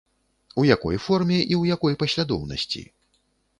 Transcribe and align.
У 0.59 0.63
якой 0.75 0.97
форме 1.09 1.37
і 1.37 1.45
ў 1.45 1.63
якой 1.75 1.99
паслядоўнасці? 2.05 2.85